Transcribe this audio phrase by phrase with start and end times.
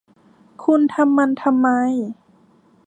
[0.63, 1.67] คุณทำมันทำไม